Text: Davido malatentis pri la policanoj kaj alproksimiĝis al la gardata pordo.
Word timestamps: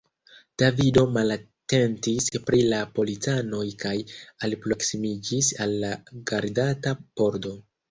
Davido 0.61 1.01
malatentis 1.17 2.29
pri 2.47 2.63
la 2.71 2.79
policanoj 2.97 3.67
kaj 3.85 3.93
alproksimiĝis 4.49 5.53
al 5.67 5.79
la 5.87 5.95
gardata 6.35 6.99
pordo. 7.07 7.57